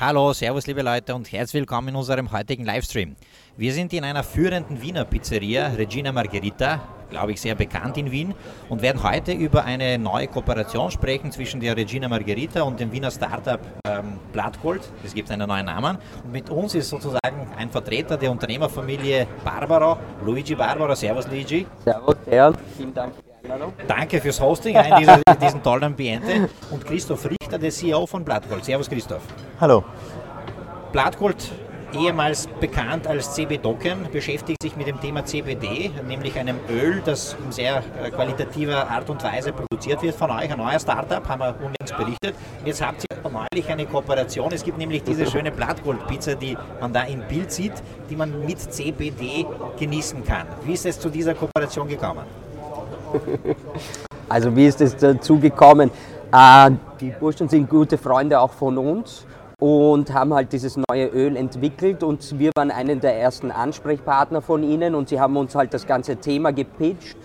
[0.00, 3.16] Hallo, Servus liebe Leute und herzlich willkommen in unserem heutigen Livestream.
[3.56, 6.80] Wir sind in einer führenden Wiener Pizzeria, Regina Margherita,
[7.10, 8.32] glaube ich sehr bekannt in Wien,
[8.68, 13.10] und werden heute über eine neue Kooperation sprechen zwischen der Regina Margherita und dem Wiener
[13.10, 13.58] Startup
[13.88, 14.82] ähm, Blattgold.
[15.04, 15.98] Es gibt einen neuen Namen.
[16.22, 20.94] Und mit uns ist sozusagen ein Vertreter der Unternehmerfamilie Barbaro, Luigi Barbaro.
[20.94, 21.66] Servus Luigi.
[21.84, 22.52] Servus, Herr.
[22.76, 23.72] Vielen Dank für die Einladung.
[23.88, 26.48] Danke fürs Hosting in, dieser, in diesem tollen Ambiente.
[26.70, 28.62] Und Christoph Richter, der CEO von Blattgold.
[28.62, 29.22] Servus Christoph.
[29.58, 29.82] Hallo.
[30.92, 31.50] Blattgold
[31.94, 37.34] ehemals bekannt als CB Docken, beschäftigt sich mit dem Thema CBD, nämlich einem Öl, das
[37.42, 40.52] in sehr äh, qualitativer Art und Weise produziert wird von euch.
[40.52, 42.34] Ein neuer Startup, haben wir unlängst berichtet.
[42.66, 44.52] Jetzt habt ihr neulich eine Kooperation.
[44.52, 47.72] Es gibt nämlich diese schöne Blattgold-Pizza, die man da im Bild sieht,
[48.10, 49.46] die man mit CBD
[49.78, 50.46] genießen kann.
[50.66, 52.24] Wie ist es zu dieser Kooperation gekommen?
[54.28, 55.90] Also wie ist es dazu gekommen?
[56.32, 59.24] Äh, die Burschen sind gute Freunde auch von uns
[59.58, 64.62] und haben halt dieses neue Öl entwickelt und wir waren einer der ersten Ansprechpartner von
[64.62, 67.16] ihnen und sie haben uns halt das ganze Thema gepitcht,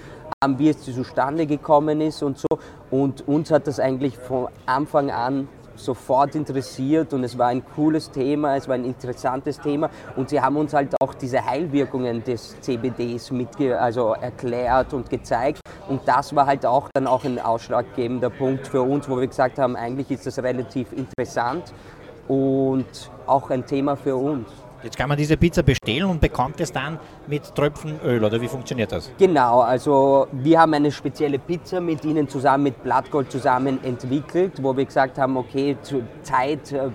[0.57, 2.47] wie es zustande gekommen ist und so.
[2.91, 8.11] Und uns hat das eigentlich von Anfang an sofort interessiert und es war ein cooles
[8.11, 12.59] Thema, es war ein interessantes Thema und sie haben uns halt auch diese Heilwirkungen des
[12.61, 18.29] CBDs mitge also erklärt und gezeigt und das war halt auch dann auch ein ausschlaggebender
[18.29, 21.73] Punkt für uns, wo wir gesagt haben, eigentlich ist das relativ interessant
[22.27, 22.85] und
[23.25, 24.47] auch ein Thema für uns.
[24.83, 28.49] Jetzt kann man diese Pizza bestellen und bekommt es dann mit Tröpfen Öl oder wie
[28.49, 29.09] funktioniert das?
[29.17, 34.75] Genau, also wir haben eine spezielle Pizza mit Ihnen zusammen, mit Blattgold zusammen entwickelt, wo
[34.75, 36.87] wir gesagt haben, okay, zur Zeit, äh,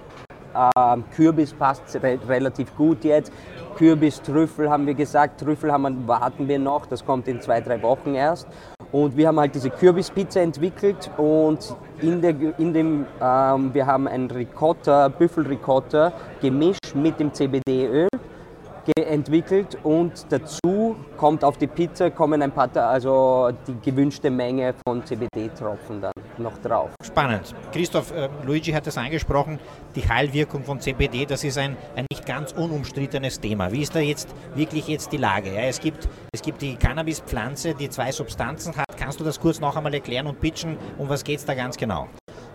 [0.55, 3.33] äh, Kürbis passt re relativ gut jetzt.
[3.77, 7.81] Kürbis, Trüffel haben wir gesagt, Trüffel haben warten wir noch, das kommt in zwei, drei
[7.81, 8.48] Wochen erst.
[8.91, 14.09] Und wir haben halt diese Kürbispizza entwickelt und in, der, in dem, ähm, wir haben
[14.09, 18.09] ein Ricotta, Büffelricotta gemischt mit dem CBD-Öl
[18.97, 25.04] entwickelt und dazu kommt auf die Pizza kommen ein paar, also die gewünschte Menge von
[25.04, 26.91] CBD-Tropfen dann noch drauf.
[27.03, 27.54] Spannend.
[27.72, 29.59] Christoph, äh, Luigi hat es angesprochen,
[29.94, 33.72] die Heilwirkung von CBD, das ist ein, ein nicht ganz unumstrittenes Thema.
[33.72, 35.53] Wie ist da jetzt wirklich jetzt die Lage?
[35.53, 38.87] Ja, es, gibt, es gibt die Cannabispflanze, die zwei Substanzen hat.
[38.97, 40.77] Kannst du das kurz noch einmal erklären und pitchen?
[40.98, 42.09] Um was geht es da ganz genau?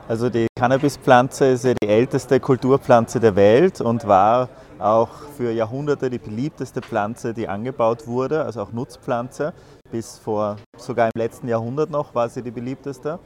[0.07, 4.49] Also die Cannabispflanze ist ja die älteste Kulturpflanze der Welt und war
[4.83, 9.53] auch für Jahrhunderte die beliebteste Pflanze, die angebaut wurde, also auch Nutzpflanze.
[9.91, 13.19] Bis vor sogar im letzten Jahrhundert noch war sie die beliebteste.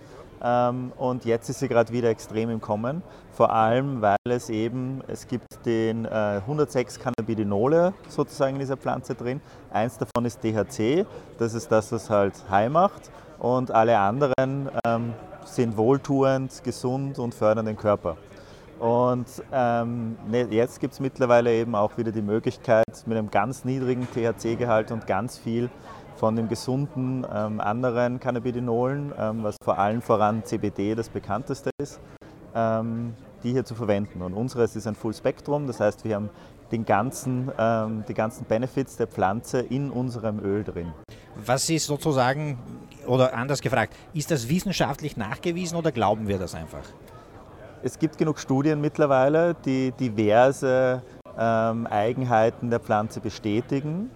[0.44, 3.01] Ähm, und jetzt ist sie gerade wieder extrem im Kommen,
[3.31, 9.16] vor allem weil es eben, es gibt den 106 äh, Cannabidinole sozusagen in dieser Pflanze
[9.16, 9.41] drin.
[9.72, 11.07] Eins davon ist THC,
[11.40, 13.09] das ist das, was halt high macht
[13.40, 15.13] und alle anderen ähm,
[15.46, 18.17] sind wohltuend, gesund und fördern den Körper.
[18.80, 23.66] Und ähm, ne, jetzt gibt es mittlerweile eben auch wieder die Möglichkeit, mit einem ganz
[23.66, 25.70] niedrigen THC-Gehalt und ganz viel
[26.16, 32.00] von den gesunden ähm, anderen Cannabidinolen, ähm, was vor allem voran CBD das bekannteste ist,
[32.56, 34.22] ähm, die hier zu verwenden.
[34.22, 36.30] Und unseres ist ein Full Spektrum, das heißt, wir haben
[36.72, 40.92] den ganzen, ähm, die ganzen Benefits der Pflanze in unserem Öl drin.
[41.36, 42.58] Was ist sozusagen,
[43.06, 46.84] oder anders gefragt, ist das wissenschaftlich nachgewiesen oder glauben wir das einfach?
[47.84, 51.02] Es gibt genug Studien mittlerweile, die diverse
[51.38, 54.10] ähm, Eigenheiten der Pflanze bestätigen.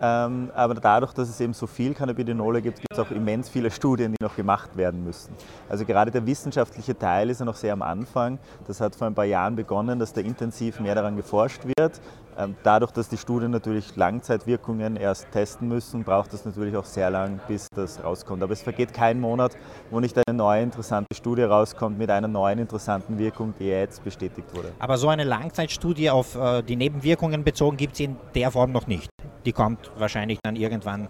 [0.00, 3.70] Ähm, aber dadurch, dass es eben so viel Cannabidinole gibt, gibt es auch immens viele
[3.70, 5.34] Studien, die noch gemacht werden müssen.
[5.68, 8.38] Also gerade der wissenschaftliche Teil ist ja noch sehr am Anfang.
[8.66, 12.00] Das hat vor ein paar Jahren begonnen, dass da intensiv mehr daran geforscht wird.
[12.38, 17.08] Ähm, dadurch, dass die Studien natürlich Langzeitwirkungen erst testen müssen, braucht es natürlich auch sehr
[17.08, 18.42] lang, bis das rauskommt.
[18.42, 19.56] Aber es vergeht kein Monat,
[19.90, 24.54] wo nicht eine neue interessante Studie rauskommt mit einer neuen interessanten Wirkung, die jetzt bestätigt
[24.54, 24.72] wurde.
[24.78, 28.86] Aber so eine Langzeitstudie auf äh, die Nebenwirkungen bezogen gibt es in der Form noch
[28.86, 29.08] nicht.
[29.46, 31.08] Die kommt wahrscheinlich dann irgendwann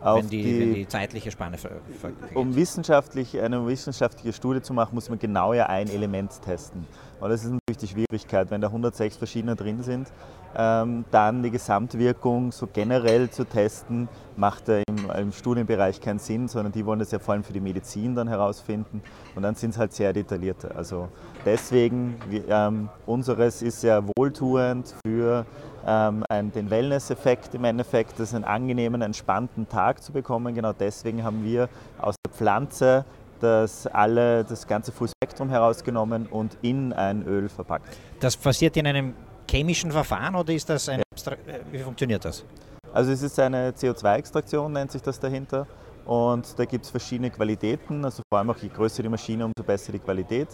[0.00, 1.70] wenn die, die, wenn die, zeitliche Spanne ver,
[2.00, 6.86] ver Um wissenschaftlich, eine wissenschaftliche Studie zu machen, muss man genau ja ein Element testen.
[7.20, 10.08] Und das ist natürlich die Schwierigkeit, wenn da 106 verschiedene drin sind,
[10.56, 14.84] ähm, dann die Gesamtwirkung so generell zu testen, macht im,
[15.16, 18.28] im, Studienbereich keinen Sinn, sondern die wollen das ja vor allem für die Medizin dann
[18.28, 19.02] herausfinden
[19.34, 20.74] und dann sind es halt sehr detaillierte.
[20.74, 21.08] Also
[21.44, 22.16] deswegen,
[22.48, 25.44] ähm, unseres ist sehr wohltuend für
[25.86, 30.54] ähm, einen, den Wellness-Effekt im Endeffekt, das einen angenehmen, entspannten Tag zu bekommen.
[30.54, 31.68] Genau deswegen haben wir
[32.00, 33.04] aus der Pflanze
[33.40, 37.96] das, alle, das ganze Fullspektrum herausgenommen und in ein Öl verpackt.
[38.20, 39.14] Das passiert in einem
[39.50, 41.32] chemischen Verfahren oder ist das ein ja.
[41.70, 42.44] Wie funktioniert das?
[42.92, 45.66] Also es ist eine CO2-Extraktion, nennt sich das dahinter.
[46.04, 49.62] Und da gibt es verschiedene Qualitäten, also vor allem auch je größer die Maschine, umso
[49.66, 50.48] besser die Qualität.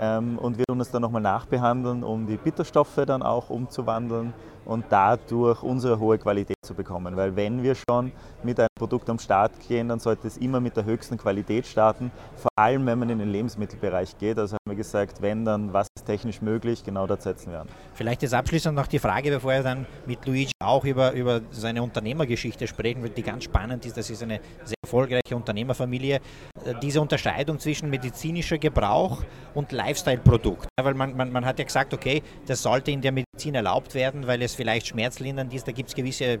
[0.00, 4.32] Ähm, und wir tun es dann nochmal nachbehandeln, um die Bitterstoffe dann auch umzuwandeln
[4.66, 7.16] und dadurch unsere hohe Qualität zu bekommen.
[7.16, 8.12] Weil wenn wir schon
[8.42, 12.10] mit einem Produkt am Start gehen, dann sollte es immer mit der höchsten Qualität starten,
[12.34, 14.38] vor allem wenn man in den Lebensmittelbereich geht.
[14.38, 17.68] Also haben wir gesagt, wenn dann, was ist technisch möglich, genau das setzen wir an.
[17.94, 21.82] Vielleicht ist abschließend noch die Frage, bevor er dann mit Luigi auch über, über seine
[21.82, 23.96] Unternehmergeschichte sprechen wird, die ganz spannend ist.
[23.96, 26.20] Das ist eine sehr erfolgreiche Unternehmerfamilie.
[26.64, 29.22] Äh, diese Unterscheidung zwischen medizinischer Gebrauch
[29.54, 30.68] und Lifestyle-Produkt.
[30.80, 34.26] Weil man, man, man hat ja gesagt, okay, das sollte in der Medizin erlaubt werden,
[34.26, 35.66] weil es vielleicht schmerzlindernd ist.
[35.66, 36.38] Da gibt es gewisse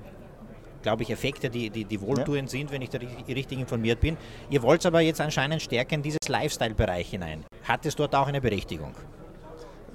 [0.82, 2.58] glaube ich, Effekte, die, die, die wohltuend ja.
[2.58, 4.16] sind, wenn ich da richtig informiert bin.
[4.50, 7.44] Ihr wollt aber jetzt anscheinend stärker in dieses Lifestyle-Bereich hinein.
[7.64, 8.94] Hat es dort auch eine Berechtigung?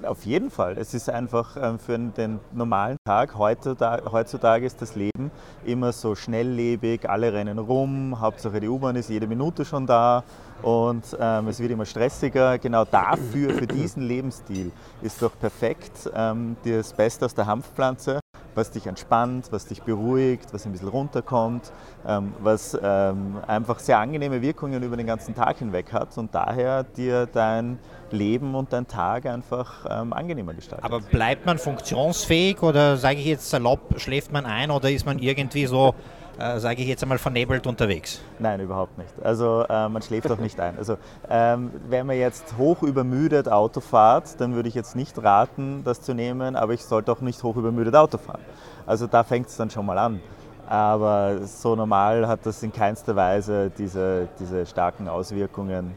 [0.04, 0.76] Auf jeden Fall.
[0.78, 5.30] Es ist einfach ähm, für den normalen Tag, heutzutage ist das Leben
[5.64, 10.24] immer so schnelllebig, alle rennen rum, Hauptsache die U-Bahn ist jede Minute schon da
[10.62, 12.58] und ähm, es wird immer stressiger.
[12.58, 14.72] Genau dafür, für diesen Lebensstil
[15.02, 18.20] ist doch perfekt ähm, das Beste aus der Hanfpflanze
[18.54, 21.72] was dich entspannt, was dich beruhigt, was ein bisschen runterkommt,
[22.06, 26.84] ähm, was ähm, einfach sehr angenehme Wirkungen über den ganzen Tag hinweg hat und daher
[26.84, 27.78] dir dein
[28.12, 30.84] Leben und dein Tag einfach ähm, angenehmer gestaltet.
[30.84, 35.18] Aber bleibt man funktionsfähig oder sage ich jetzt salopp, schläft man ein oder ist man
[35.18, 35.94] irgendwie so
[36.38, 38.20] äh, sage ich jetzt einmal, vernebelt unterwegs?
[38.38, 39.10] Nein, überhaupt nicht.
[39.22, 40.78] Also äh, man schläft auch nicht ein.
[40.78, 40.96] Also
[41.28, 46.00] ähm, wenn man jetzt hoch übermüdet Auto fahrt, dann würde ich jetzt nicht raten, das
[46.00, 48.40] zu nehmen, aber ich sollte auch nicht hoch übermüdet Auto fahren.
[48.86, 50.20] Also da fängt es dann schon mal an.
[50.66, 55.94] Aber so normal hat das in keinster Weise diese, diese starken Auswirkungen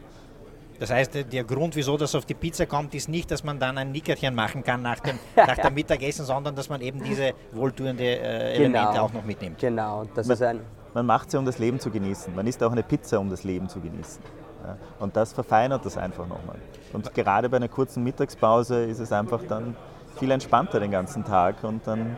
[0.78, 3.78] das heißt, der Grund, wieso das auf die Pizza kommt, ist nicht, dass man dann
[3.78, 8.04] ein Nickerchen machen kann nach dem, nach dem Mittagessen, sondern dass man eben diese wohltuende
[8.04, 9.02] äh, Elemente genau.
[9.02, 9.58] auch noch mitnimmt.
[9.58, 10.60] Genau, das man, ist ein.
[10.94, 12.34] Man macht sie, um das Leben zu genießen.
[12.34, 14.22] Man isst auch eine Pizza, um das Leben zu genießen.
[14.64, 16.56] Ja, und das verfeinert das einfach nochmal.
[16.92, 19.76] Und gerade bei einer kurzen Mittagspause ist es einfach dann
[20.18, 22.16] viel entspannter den ganzen Tag und dann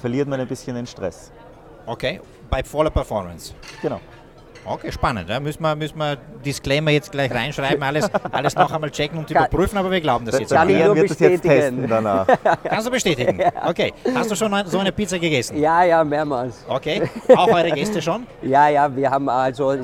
[0.00, 1.32] verliert man ein bisschen den Stress.
[1.86, 3.54] Okay, bei voller Performance.
[3.80, 4.00] Genau.
[4.64, 5.28] Okay, spannend.
[5.28, 5.40] Ja.
[5.40, 9.78] Müssen, wir, müssen wir Disclaimer jetzt gleich reinschreiben, alles, alles noch einmal checken und überprüfen,
[9.78, 10.52] aber wir glauben das, jetzt.
[10.52, 11.42] Kann ich nur wird bestätigen.
[11.42, 12.26] Das jetzt testen danach.
[12.64, 13.40] Kannst du bestätigen?
[13.66, 13.92] Okay.
[14.14, 15.58] Hast du schon so eine Pizza gegessen?
[15.58, 16.64] Ja, ja, mehrmals.
[16.68, 17.02] Okay.
[17.34, 18.26] Auch eure Gäste schon?
[18.42, 19.74] Ja, ja, wir haben also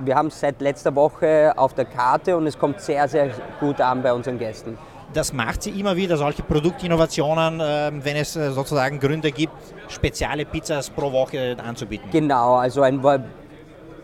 [0.00, 3.30] wir haben es seit letzter Woche auf der Karte und es kommt sehr, sehr
[3.60, 4.76] gut an bei unseren Gästen
[5.16, 9.52] das macht sie immer wieder, solche Produktinnovationen, ähm, wenn es äh, sozusagen Gründe gibt,
[9.88, 12.08] spezielle Pizzas pro Woche anzubieten.
[12.10, 13.02] Genau, also ein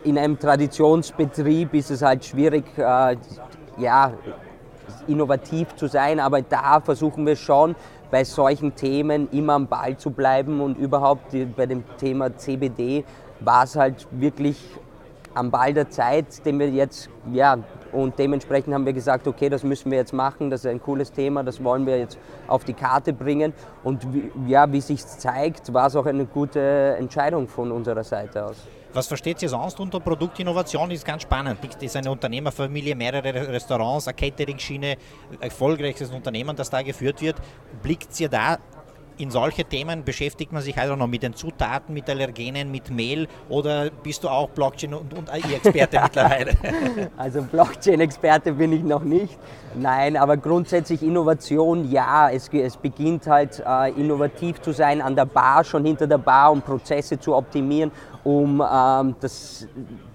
[0.04, 3.16] in einem Traditionsbetrieb ist es halt schwierig, äh,
[3.78, 4.12] ja,
[5.06, 7.74] innovativ zu sein, aber da versuchen wir schon
[8.10, 13.04] bei solchen Themen immer am Ball zu bleiben und überhaupt bei dem Thema CBD
[13.40, 14.58] war es halt wirklich
[15.34, 17.58] am Ball der Zeit, den wir jetzt, ja,
[17.92, 21.12] und dementsprechend haben wir gesagt, okay, das müssen wir jetzt machen, das ist ein cooles
[21.12, 22.18] Thema, das wollen wir jetzt
[22.48, 23.52] auf die Karte bringen.
[23.84, 24.06] Und
[24.46, 28.56] ja, wie sich zeigt, war es auch eine gute Entscheidung von unserer Seite aus.
[28.94, 30.90] Was versteht ihr sonst unter Produktinnovation?
[30.90, 31.58] Ist ganz spannend.
[31.62, 34.96] Das ist eine Unternehmerfamilie, mehrere Restaurants, eine Catering-Schiene,
[35.40, 37.36] erfolgreiches Unternehmen, das da geführt wird.
[37.82, 38.58] Blickt ihr da
[39.22, 43.28] in solche Themen beschäftigt man sich also noch mit den Zutaten, mit Allergenen, mit Mehl
[43.48, 46.56] oder bist du auch Blockchain- und, und AI-Experte mittlerweile?
[47.16, 49.38] Also Blockchain-Experte bin ich noch nicht.
[49.76, 55.26] Nein, aber grundsätzlich Innovation, ja, es, es beginnt halt äh, innovativ zu sein an der
[55.26, 57.92] Bar, schon hinter der Bar, um Prozesse zu optimieren,
[58.24, 59.68] um ähm, das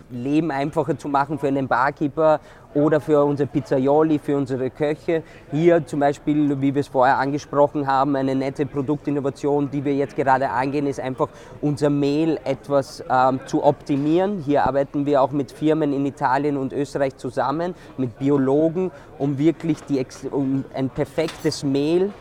[0.10, 2.40] Leben einfacher zu machen für einen Barkeeper
[2.74, 5.24] oder für unsere Pizzaioli, für unsere Köche.
[5.52, 10.16] Hier zum Beispiel, wie wir es vorher angesprochen haben, eine nette Produktinnovation, die wir jetzt
[10.16, 11.30] gerade angehen, ist einfach
[11.62, 14.44] unser Mehl etwas ähm, zu optimieren.
[14.46, 19.84] Hier arbeiten wir auch mit Firmen in Italien und Österreich zusammen, mit Biologen, um wirklich
[19.84, 22.12] die, um ein perfektes Mehl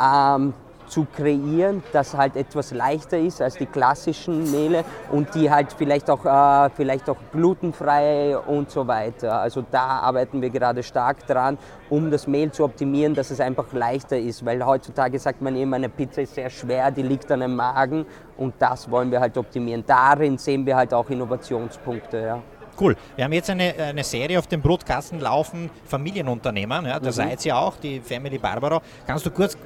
[0.00, 0.54] ähm,
[0.86, 6.10] zu kreieren, das halt etwas leichter ist als die klassischen Mehle und die halt vielleicht
[6.10, 9.40] auch, äh, vielleicht auch glutenfrei und so weiter.
[9.40, 11.58] Also da arbeiten wir gerade stark dran,
[11.90, 15.76] um das Mehl zu optimieren, dass es einfach leichter ist, weil heutzutage sagt man immer,
[15.76, 19.36] eine Pizza ist sehr schwer, die liegt an dem Magen und das wollen wir halt
[19.36, 19.84] optimieren.
[19.86, 22.20] Darin sehen wir halt auch Innovationspunkte.
[22.20, 22.42] Ja.
[22.80, 22.96] Cool.
[23.14, 27.12] Wir haben jetzt eine, eine Serie auf dem Brotkasten laufen, Familienunternehmer, ja, da mhm.
[27.12, 28.80] seid ihr auch, die Family Barbaro.
[29.06, 29.56] Kannst du kurz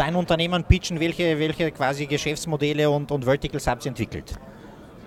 [0.00, 0.98] dein Unternehmen pitchen?
[0.98, 4.32] Welche, welche quasi Geschäftsmodelle und, und Verticals habt ihr entwickelt?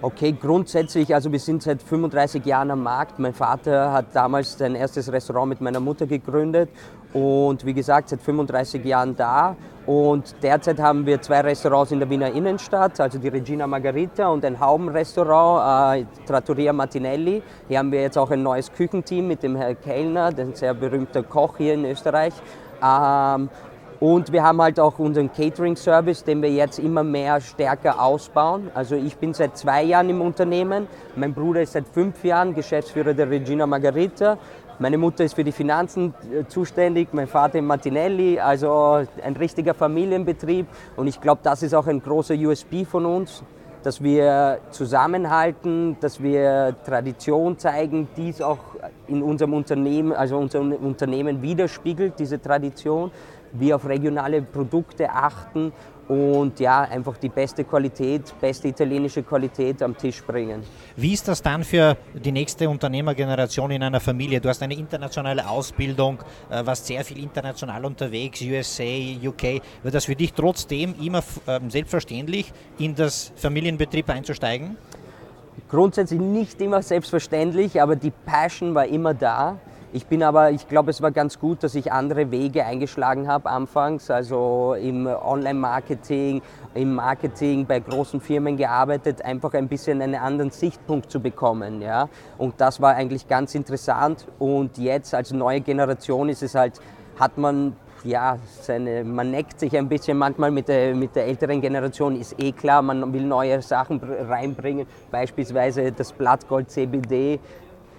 [0.04, 3.18] Okay, grundsätzlich, also wir sind seit 35 Jahren am Markt.
[3.18, 6.70] Mein Vater hat damals sein erstes Restaurant mit meiner Mutter gegründet
[7.14, 9.56] und wie gesagt, seit 35 Jahren da.
[9.86, 14.46] Und derzeit haben wir zwei Restaurants in der Wiener Innenstadt, also die Regina Margarita und
[14.46, 17.42] ein Haubenrestaurant, äh, Trattoria Martinelli.
[17.68, 21.24] Hier haben wir jetzt auch ein neues Küchenteam mit dem Herrn Kellner, ein sehr berühmter
[21.24, 22.34] Koch hier in Österreich.
[22.84, 23.50] Ähm,
[24.04, 28.70] und wir haben halt auch unseren Catering-Service, den wir jetzt immer mehr stärker ausbauen.
[28.74, 33.14] Also ich bin seit zwei Jahren im Unternehmen, mein Bruder ist seit fünf Jahren Geschäftsführer
[33.14, 34.38] der Regina Margarita
[34.80, 39.74] meine Mutter ist für die Finanzen äh, zuständig, mein Vater in Martinelli, also ein richtiger
[39.74, 40.66] Familienbetrieb.
[40.98, 43.44] Und ich glaube, das ist auch ein großer USB von uns,
[43.84, 48.60] dass wir zusammenhalten, dass wir Tradition zeigen, dies auch
[49.08, 53.12] in unserem Unternehmen, also unser Unternehmen widerspiegelt, diese Tradition.
[53.54, 55.72] Wir auf regionale Produkte achten
[56.08, 60.64] und ja, einfach die beste Qualität, beste italienische Qualität am Tisch bringen.
[60.98, 64.42] Wie ist das dann für die nächste Unternehmergeneration in einer Familie?
[64.42, 66.20] Du hast eine internationale Ausbildung,
[66.50, 69.62] äh, warst sehr viel international unterwegs, USA, UK.
[69.82, 74.76] Wird das für dich trotzdem immer ähm, selbstverständlich, in das Familienbetrieb einzusteigen?
[75.70, 79.58] Grundsätzlich nicht immer selbstverständlich, aber die Passion war immer da.
[79.96, 83.48] Ich bin aber, ich glaube, es war ganz gut, dass ich andere Wege eingeschlagen habe
[83.48, 86.42] anfangs, also im Online-Marketing,
[86.74, 91.80] im Marketing bei großen Firmen gearbeitet, einfach ein bisschen einen anderen Sichtpunkt zu bekommen.
[91.80, 92.10] Ja?
[92.40, 94.26] Und das war eigentlich ganz interessant.
[94.40, 96.82] Und jetzt als neue Generation ist es halt,
[97.20, 101.62] hat man ja, seine, man neckt sich ein bisschen manchmal mit der, mit der älteren
[101.62, 107.40] Generation, ist eh klar, man will neue Sachen reinbringen, beispielsweise das Blattgold CBD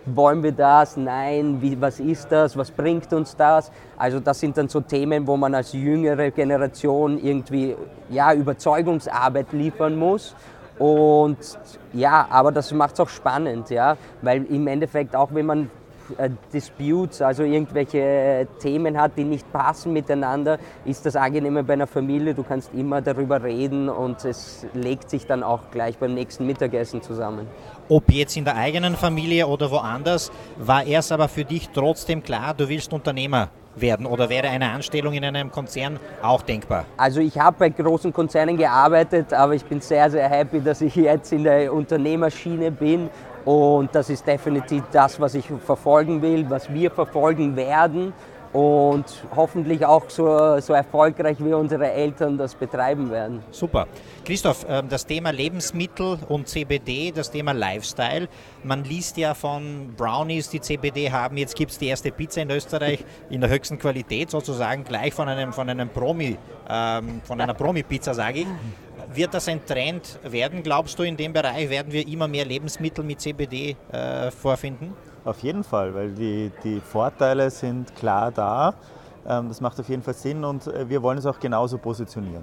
[0.07, 0.97] wollen wir das?
[0.97, 2.57] Nein, wie, was ist das?
[2.57, 3.71] Was bringt uns das?
[3.97, 7.77] Also das sind dann so Themen, wo man als jüngere Generation irgendwie
[8.11, 10.35] ja, Überzeugungsarbeit liefern muss.
[10.79, 11.39] Und
[11.93, 15.71] ja, aber das macht es auch spannend, ja, weil im Endeffekt auch wenn man
[16.53, 22.35] Disputes, also irgendwelche Themen hat, die nicht passen miteinander, ist das angenehme bei einer Familie.
[22.35, 27.03] Du kannst immer darüber reden und es legt sich dann auch gleich beim nächsten Mittagessen
[27.03, 27.47] zusammen.
[27.89, 32.55] Ob jetzt in der eigenen Familie oder woanders, war es aber für dich trotzdem klar,
[32.55, 36.85] du willst Unternehmer werden oder wäre eine Anstellung in einem Konzern auch denkbar?
[36.97, 40.95] Also ich habe bei großen Konzernen gearbeitet, aber ich bin sehr, sehr happy, dass ich
[40.95, 43.11] jetzt in der Unternehmerschiene bin
[43.45, 48.13] und das ist definitiv das, was ich verfolgen will, was wir verfolgen werden
[48.55, 53.43] und hoffentlich auch so, so erfolgreich wie unsere Eltern das betreiben werden.
[53.51, 53.89] Super.
[54.25, 58.29] Christoph, ähm, das Thema Lebensmittel und CBD, das Thema Lifestyle.
[58.63, 61.37] Man liest ja von Brownies, die CBD haben.
[61.37, 65.29] Jetzt gibt es die erste Pizza in Österreich in der höchsten Qualität, sozusagen gleich von
[65.29, 68.47] einem, von einem Promi, ähm, von einer Promi-Pizza, sage ich.
[69.15, 71.71] Wird das ein Trend werden, glaubst du, in dem Bereich?
[71.71, 74.93] Werden wir immer mehr Lebensmittel mit CBD äh, vorfinden?
[75.25, 78.75] Auf jeden Fall, weil die, die Vorteile sind klar da.
[79.27, 82.43] Ähm, das macht auf jeden Fall Sinn und äh, wir wollen es auch genauso positionieren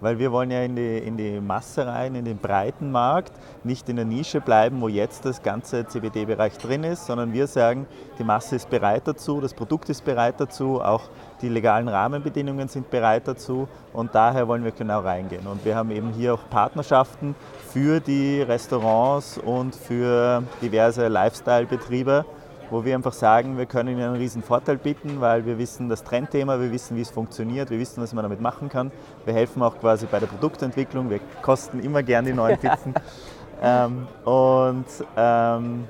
[0.00, 3.32] weil wir wollen ja in die, in die Masse rein, in den breiten Markt,
[3.64, 7.86] nicht in der Nische bleiben, wo jetzt das ganze CBD-Bereich drin ist, sondern wir sagen,
[8.18, 11.02] die Masse ist bereit dazu, das Produkt ist bereit dazu, auch
[11.42, 15.46] die legalen Rahmenbedingungen sind bereit dazu und daher wollen wir genau reingehen.
[15.46, 17.34] Und wir haben eben hier auch Partnerschaften
[17.72, 22.24] für die Restaurants und für diverse Lifestyle-Betriebe,
[22.70, 26.04] wo wir einfach sagen, wir können ihnen einen riesen Vorteil bieten, weil wir wissen das
[26.04, 28.90] Trendthema, wir wissen, wie es funktioniert, wir wissen, was man damit machen kann.
[29.24, 32.94] Wir helfen auch quasi bei der Produktentwicklung, wir kosten immer gern die neuen Pizzen
[33.62, 34.86] ähm, und
[35.16, 35.84] ähm,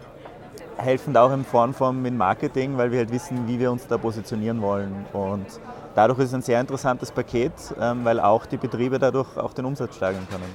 [0.76, 3.98] helfen auch in Form von mit Marketing, weil wir halt wissen, wie wir uns da
[3.98, 5.46] positionieren wollen und
[5.94, 9.66] dadurch ist es ein sehr interessantes Paket, ähm, weil auch die Betriebe dadurch auch den
[9.66, 10.50] Umsatz steigern können.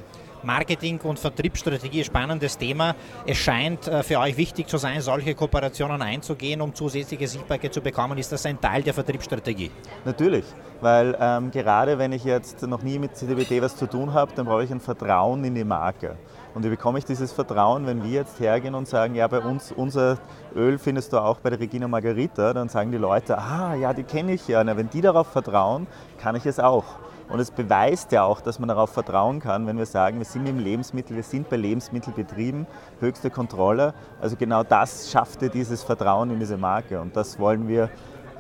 [0.46, 2.96] Marketing- und Vertriebsstrategie, spannendes Thema.
[3.26, 7.82] Es scheint äh, für euch wichtig zu sein, solche Kooperationen einzugehen, um zusätzliche Sichtbarkeit zu
[7.82, 8.18] bekommen.
[8.18, 9.72] Ist das ein Teil der Vertriebsstrategie?
[10.06, 10.46] Natürlich,
[10.82, 14.46] weil ähm, gerade wenn ich jetzt noch nie mit CDBT was zu tun habe, dann
[14.46, 16.18] brauche ich ein Vertrauen in die Marke.
[16.54, 19.74] Und wie bekomme ich dieses Vertrauen, wenn wir jetzt hergehen und sagen, ja, bei uns,
[19.74, 20.18] unser
[20.56, 24.04] Öl findest du auch bei der Regina Margarita, dann sagen die Leute, ah, ja, die
[24.04, 24.64] kenne ich ja.
[24.64, 25.86] Na, wenn die darauf vertrauen,
[26.18, 26.86] kann ich es auch.
[27.30, 30.48] Und es beweist ja auch, dass man darauf vertrauen kann, wenn wir sagen, wir sind
[30.48, 32.68] im Lebensmittel, wir sind bei Lebensmittelbetrieben,
[33.00, 33.94] höchste Kontrolle.
[34.22, 37.90] Also genau das schaffte dieses Vertrauen in diese Marke und das wollen wir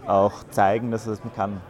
[0.06, 1.62] auch zeigen, dass das kann.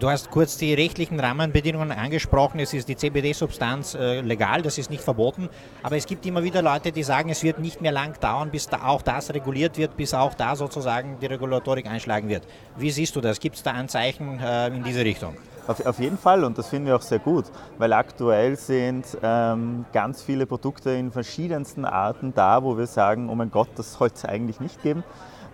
[0.00, 2.58] Du hast kurz die rechtlichen Rahmenbedingungen angesprochen.
[2.58, 5.48] Es ist die CBD-Substanz äh, legal, das ist nicht verboten.
[5.82, 8.68] Aber es gibt immer wieder Leute, die sagen, es wird nicht mehr lang dauern, bis
[8.68, 12.42] da auch das reguliert wird, bis auch da sozusagen die Regulatorik einschlagen wird.
[12.76, 13.38] Wie siehst du das?
[13.38, 15.36] Gibt es da Anzeichen äh, in diese Richtung?
[15.66, 17.46] Auf, auf, jeden Fall und das finden wir auch sehr gut,
[17.78, 23.34] weil aktuell sind ähm, ganz viele Produkte in verschiedensten Arten da, wo wir sagen, oh
[23.34, 25.02] mein Gott, das sollte es eigentlich nicht geben.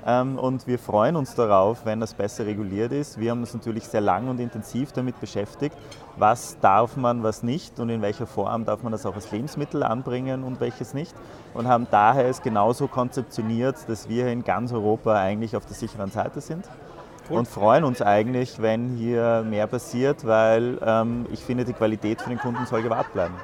[0.05, 3.19] Ähm, und wir freuen uns darauf, wenn das besser reguliert ist.
[3.19, 5.77] Wir haben uns natürlich sehr lang und intensiv damit beschäftigt,
[6.17, 9.83] was darf man, was nicht und in welcher Form darf man das auch als Lebensmittel
[9.83, 11.15] anbringen und welches nicht.
[11.55, 16.11] Und haben daher es genauso konzeptioniert, dass wir in ganz Europa eigentlich auf der sicheren
[16.11, 16.69] Seite sind.
[17.33, 17.39] Cool.
[17.39, 22.29] Und freuen uns eigentlich, wenn hier mehr passiert, weil ähm, ich finde, die Qualität für
[22.29, 23.35] den Kunden soll gewahrt bleiben.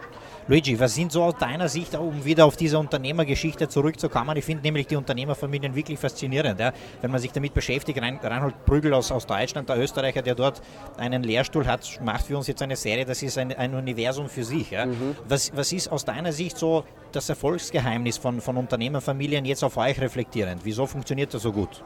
[0.46, 4.34] Luigi, was sind so aus deiner Sicht, um wieder auf diese Unternehmergeschichte zurückzukommen?
[4.38, 6.58] Ich finde nämlich die Unternehmerfamilien wirklich faszinierend.
[6.58, 6.72] Ja?
[7.02, 10.62] Wenn man sich damit beschäftigt, Rein, Reinhold Prügel aus, aus Deutschland, der Österreicher, der dort
[10.96, 14.42] einen Lehrstuhl hat, macht für uns jetzt eine Serie, das ist ein, ein Universum für
[14.42, 14.70] sich.
[14.70, 14.86] Ja?
[14.86, 15.16] Mhm.
[15.28, 20.00] Was, was ist aus deiner Sicht so das Erfolgsgeheimnis von, von Unternehmerfamilien jetzt auf euch
[20.00, 20.62] reflektierend?
[20.64, 21.82] Wieso funktioniert das so gut?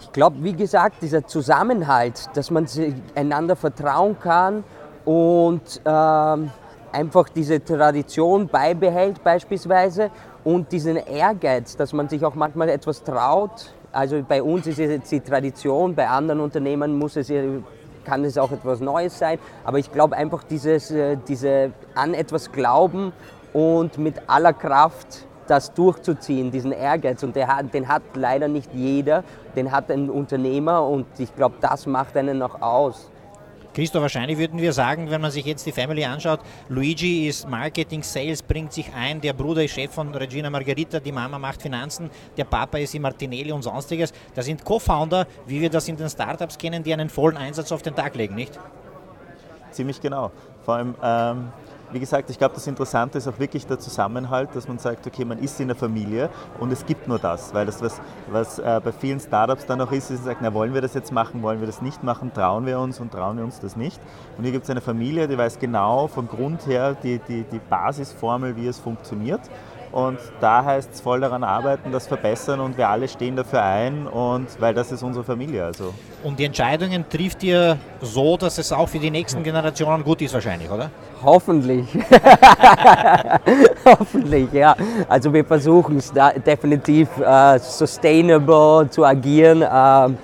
[0.00, 2.66] Ich glaube, wie gesagt, dieser Zusammenhalt, dass man
[3.14, 4.64] einander vertrauen kann
[5.04, 6.50] und ähm,
[6.92, 10.10] einfach diese Tradition beibehält beispielsweise
[10.44, 13.74] und diesen Ehrgeiz, dass man sich auch manchmal etwas traut.
[13.92, 17.32] Also bei uns ist es jetzt die Tradition, bei anderen Unternehmen muss es,
[18.04, 22.52] kann es auch etwas Neues sein, aber ich glaube einfach dieses, äh, diese an etwas
[22.52, 23.12] glauben
[23.52, 27.22] und mit aller Kraft das durchzuziehen, diesen Ehrgeiz.
[27.22, 29.24] Und hat, den hat leider nicht jeder,
[29.56, 33.10] den hat ein Unternehmer und ich glaube, das macht einen noch aus.
[33.74, 38.02] Christoph, wahrscheinlich würden wir sagen, wenn man sich jetzt die Family anschaut, Luigi ist Marketing,
[38.02, 42.10] Sales, bringt sich ein, der Bruder ist Chef von Regina Margarita, die Mama macht Finanzen,
[42.36, 44.12] der Papa ist im Martinelli und sonstiges.
[44.34, 47.82] Das sind Co-Founder, wie wir das in den Startups kennen, die einen vollen Einsatz auf
[47.82, 48.58] den Tag legen, nicht?
[49.70, 50.32] Ziemlich genau.
[50.64, 51.52] Vor allem ähm,
[51.92, 55.24] wie gesagt, ich glaube, das Interessante ist auch wirklich der Zusammenhalt, dass man sagt, okay,
[55.24, 56.28] man ist in der Familie
[56.60, 59.92] und es gibt nur das, weil das, was, was äh, bei vielen Startups dann auch
[59.92, 62.66] ist, ist, sagt, na, wollen wir das jetzt machen, wollen wir das nicht machen, trauen
[62.66, 64.00] wir uns und trauen wir uns das nicht.
[64.36, 67.60] Und hier gibt es eine Familie, die weiß genau vom Grund her die, die, die
[67.70, 69.40] Basisformel, wie es funktioniert
[69.92, 74.06] und da heißt es voll daran arbeiten, das verbessern und wir alle stehen dafür ein
[74.06, 75.64] und weil das ist unsere Familie.
[75.64, 75.94] Also.
[76.22, 80.34] Und die Entscheidungen trifft ihr so, dass es auch für die nächsten Generationen gut ist
[80.34, 80.90] wahrscheinlich, oder?
[81.22, 81.86] Hoffentlich.
[83.84, 84.76] Hoffentlich, ja.
[85.08, 86.12] Also wir versuchen es
[86.46, 89.62] definitiv uh, sustainable zu agieren.
[89.62, 90.14] Uh,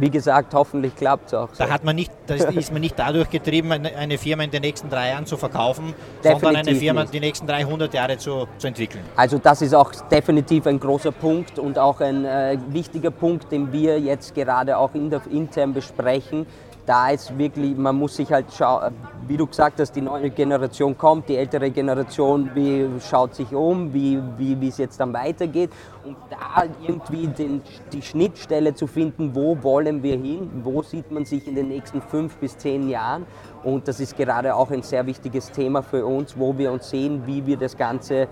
[0.00, 1.48] wie gesagt, hoffentlich klappt es auch.
[1.52, 1.64] So.
[1.64, 4.88] Da, hat man nicht, da ist man nicht dadurch getrieben, eine Firma in den nächsten
[4.88, 7.14] drei Jahren zu verkaufen, definitiv sondern eine Firma nicht.
[7.14, 9.04] die nächsten 300 Jahre zu, zu entwickeln.
[9.16, 13.72] Also das ist auch definitiv ein großer Punkt und auch ein äh, wichtiger Punkt, den
[13.72, 16.46] wir jetzt gerade auch in der, intern besprechen
[16.90, 18.92] da ist wirklich, man muss sich halt schauen,
[19.28, 23.94] wie du gesagt hast, die neue Generation kommt, die ältere Generation wie, schaut sich um,
[23.94, 25.70] wie, wie, es jetzt dann weitergeht
[26.04, 31.24] und da irgendwie den, die Schnittstelle zu finden, wo wollen wir hin, wo sieht man
[31.24, 33.24] sich in den nächsten fünf bis zehn Jahren
[33.62, 37.22] und das ist gerade auch ein sehr wichtiges Thema für uns, wo wir uns sehen,
[37.24, 38.26] wie wir das Ganze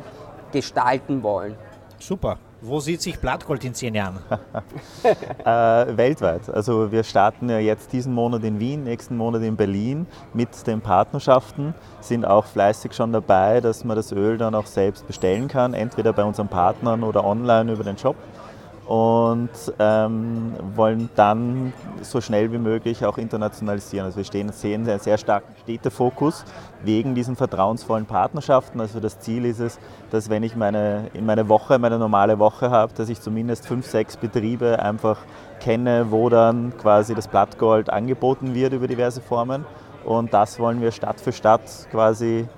[0.50, 1.54] gestalten wollen.
[2.00, 2.38] Super.
[2.60, 4.18] Wo sieht sich Blattgold in zehn Jahren?
[5.44, 6.50] äh, weltweit.
[6.50, 10.80] Also wir starten ja jetzt diesen Monat in Wien, nächsten Monat in Berlin mit den
[10.80, 15.72] Partnerschaften, sind auch fleißig schon dabei, dass man das Öl dann auch selbst bestellen kann,
[15.72, 18.16] entweder bei unseren Partnern oder online über den Shop
[18.88, 24.07] und ähm, wollen dann so schnell wie möglich auch internationalisieren.
[24.07, 26.42] Also wir stehen, sehen einen sehr starken Städtefokus
[26.83, 28.81] wegen diesen vertrauensvollen Partnerschaften.
[28.81, 29.79] Also das Ziel ist es,
[30.11, 33.87] dass wenn ich meine, in meine Woche, meine normale Woche habe, dass ich zumindest fünf,
[33.87, 35.18] sechs Betriebe einfach
[35.61, 39.66] kenne, wo dann quasi das Blattgold angeboten wird über diverse Formen.
[40.07, 42.48] Und das wollen wir Stadt für Stadt quasi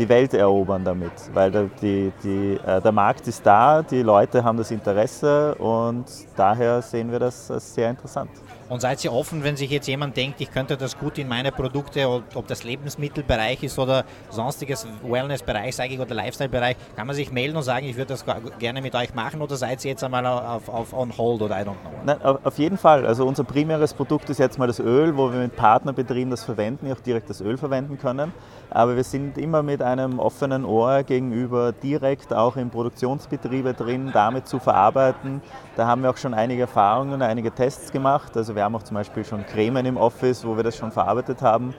[0.00, 4.42] die Welt erobern damit, weil der, die, die, äh, der Markt ist da, die Leute
[4.42, 8.30] haben das Interesse und daher sehen wir das als sehr interessant.
[8.70, 11.50] Und seid ihr offen, wenn sich jetzt jemand denkt, ich könnte das gut in meine
[11.50, 17.32] Produkte, ob das Lebensmittelbereich ist oder sonstiges Wellnessbereich, sage ich, oder Lifestyle-Bereich, kann man sich
[17.32, 18.24] melden und sagen, ich würde das
[18.60, 21.64] gerne mit euch machen oder seid ihr jetzt einmal auf, auf on hold oder I
[21.64, 21.90] don't know?
[22.04, 23.04] Nein, auf jeden Fall.
[23.06, 26.92] Also unser primäres Produkt ist jetzt mal das Öl, wo wir mit Partnerbetrieben das verwenden,
[26.92, 28.32] auch direkt das Öl verwenden können.
[28.70, 34.46] Aber wir sind immer mit einem offenen Ohr gegenüber direkt auch in Produktionsbetriebe drin, damit
[34.46, 35.42] zu verarbeiten.
[35.74, 38.36] Da haben wir auch schon einige Erfahrungen, einige Tests gemacht.
[38.36, 41.40] Also wir haben auch zum Beispiel schon Cremen im Office, wo wir das schon verarbeitet
[41.40, 41.72] haben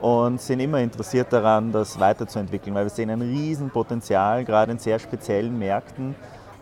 [0.00, 4.98] und sind immer interessiert daran, das weiterzuentwickeln, weil wir sehen ein Riesenpotenzial, gerade in sehr
[4.98, 6.14] speziellen Märkten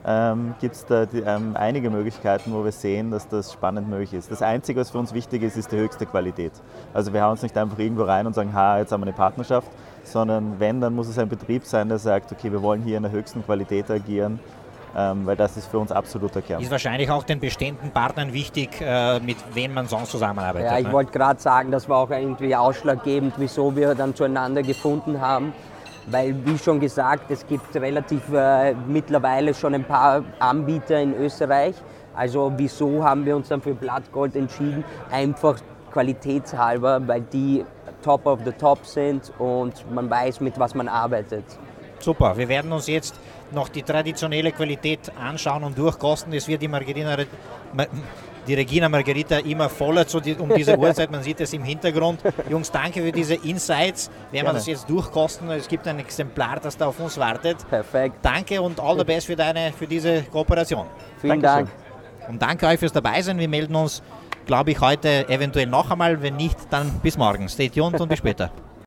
[0.04, 4.12] ähm, gibt es da die, ähm, einige Möglichkeiten, wo wir sehen, dass das spannend möglich
[4.14, 4.32] ist.
[4.32, 6.52] Das Einzige, was für uns wichtig ist, ist die höchste Qualität.
[6.92, 9.16] Also wir hauen uns nicht einfach irgendwo rein und sagen, ha, jetzt haben wir eine
[9.16, 9.70] Partnerschaft,
[10.02, 13.04] sondern wenn, dann muss es ein Betrieb sein, der sagt, okay, wir wollen hier in
[13.04, 14.40] der höchsten Qualität agieren
[14.94, 16.62] weil das ist für uns absoluter Kern.
[16.62, 20.70] Ist wahrscheinlich auch den bestehenden Partnern wichtig, äh, mit wem man sonst zusammenarbeitet.
[20.70, 20.92] Ja, ich ne?
[20.92, 25.52] wollte gerade sagen, das war auch irgendwie ausschlaggebend, wieso wir dann zueinander gefunden haben
[26.06, 31.74] Weil, wie schon gesagt, es gibt relativ äh, mittlerweile schon ein paar Anbieter in Österreich.
[32.14, 34.82] Also wieso haben wir uns dann für Blattgold entschieden?
[35.10, 35.58] Einfach
[35.92, 37.64] qualitätshalber, weil die
[38.02, 41.44] top of the top sind und man weiß, mit was man arbeitet.
[41.98, 43.14] Super, wir werden uns jetzt
[43.52, 46.32] noch die traditionelle Qualität anschauen und durchkosten.
[46.32, 47.16] Es wird die Margarina,
[48.46, 51.10] die Regina Margarita immer voller zu die, um diese Uhrzeit.
[51.10, 52.20] Man sieht es im Hintergrund.
[52.48, 54.10] Jungs, danke für diese Insights.
[54.30, 55.50] Werden wir das jetzt durchkosten.
[55.50, 57.58] Es gibt ein Exemplar, das da auf uns wartet.
[57.68, 58.16] Perfekt.
[58.22, 60.86] Danke und all the best für, deine, für diese Kooperation.
[61.20, 61.66] Vielen Dankeschön.
[61.66, 62.30] Dank.
[62.30, 63.38] Und danke euch fürs Dabeisein.
[63.38, 64.02] Wir melden uns,
[64.46, 66.22] glaube ich, heute eventuell noch einmal.
[66.22, 67.48] Wenn nicht, dann bis morgen.
[67.48, 68.50] Stay tuned und bis später.